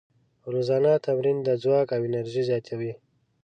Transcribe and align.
روزانه 0.53 0.93
تمرین 1.05 1.37
د 1.43 1.49
ځواک 1.63 1.87
او 1.95 2.01
انرژۍ 2.07 2.41
زیاتوي. 2.49 2.93